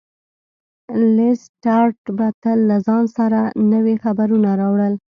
[1.15, 3.39] لیسټرډ به تل له ځان سره
[3.71, 4.93] نوي خبرونه راوړل.